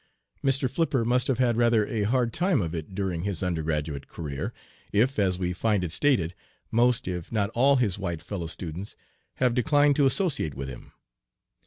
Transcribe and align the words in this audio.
Mr. 0.43 0.67
Flipper 0.67 1.05
must 1.05 1.27
have 1.27 1.37
had 1.37 1.57
rather 1.57 1.85
a 1.85 2.01
hard 2.01 2.33
time 2.33 2.59
of 2.59 2.73
it 2.73 2.95
during 2.95 3.21
his 3.21 3.43
undergraduate 3.43 4.07
career, 4.07 4.51
if, 4.91 5.19
as 5.19 5.37
we 5.37 5.53
find 5.53 5.83
it 5.83 5.91
stated, 5.91 6.33
most 6.71 7.07
if 7.07 7.31
not 7.31 7.51
all 7.51 7.75
his 7.75 7.99
white 7.99 8.23
fellow 8.23 8.47
students 8.47 8.95
have 9.35 9.53
declined 9.53 9.95
to 9.95 10.07
associate 10.07 10.55
with 10.55 10.69
him. 10.69 10.91